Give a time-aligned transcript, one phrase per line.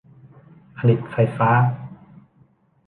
[0.77, 1.51] ผลิตไฟฟ้า